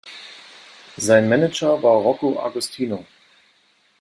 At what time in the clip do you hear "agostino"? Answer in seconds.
2.39-3.05